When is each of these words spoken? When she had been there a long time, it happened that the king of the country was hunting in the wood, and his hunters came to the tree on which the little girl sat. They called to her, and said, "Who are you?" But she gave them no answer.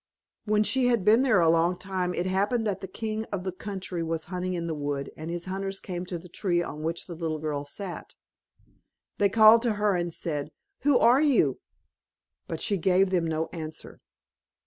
When 0.45 0.63
she 0.63 0.87
had 0.87 1.05
been 1.05 1.21
there 1.21 1.41
a 1.41 1.47
long 1.51 1.77
time, 1.77 2.15
it 2.15 2.25
happened 2.25 2.65
that 2.65 2.81
the 2.81 2.87
king 2.87 3.25
of 3.25 3.43
the 3.43 3.51
country 3.51 4.01
was 4.01 4.25
hunting 4.33 4.55
in 4.55 4.65
the 4.65 4.73
wood, 4.73 5.11
and 5.15 5.29
his 5.29 5.45
hunters 5.45 5.79
came 5.79 6.07
to 6.07 6.17
the 6.17 6.27
tree 6.27 6.63
on 6.63 6.81
which 6.81 7.05
the 7.05 7.13
little 7.13 7.37
girl 7.37 7.65
sat. 7.65 8.15
They 9.19 9.29
called 9.29 9.61
to 9.61 9.73
her, 9.73 9.95
and 9.95 10.11
said, 10.11 10.49
"Who 10.79 10.97
are 10.97 11.21
you?" 11.21 11.59
But 12.47 12.61
she 12.61 12.77
gave 12.77 13.11
them 13.11 13.25
no 13.27 13.47
answer. 13.53 13.99